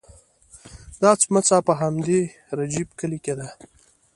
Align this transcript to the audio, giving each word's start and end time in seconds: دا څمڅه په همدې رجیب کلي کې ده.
دا 1.01 1.11
څمڅه 1.21 1.57
په 1.67 1.73
همدې 1.81 2.21
رجیب 2.57 2.87
کلي 2.99 3.19
کې 3.25 3.33
ده. 3.39 3.47